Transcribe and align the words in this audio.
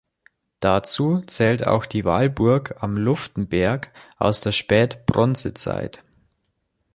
Dazu 0.61 1.21
zählt 1.27 1.67
auch 1.67 1.85
die 1.85 2.05
Wallburg 2.05 2.81
am 2.81 2.97
Luftenberg 2.97 3.91
aus 4.17 4.41
der 4.41 4.51
Spät-Bronzezeit. 4.51 6.03